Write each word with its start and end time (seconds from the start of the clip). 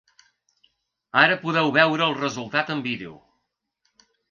Ara 1.25 1.35
podeu 1.43 1.69
veure 1.77 2.07
el 2.07 2.17
resultat 2.23 2.73
en 2.79 2.83
vídeo. 2.91 3.17